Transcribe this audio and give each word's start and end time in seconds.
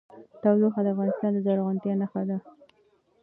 تودوخه 0.41 0.81
د 0.83 0.87
افغانستان 0.93 1.31
د 1.33 1.37
زرغونتیا 1.45 1.93
نښه 2.01 2.21
ده. 2.29 2.37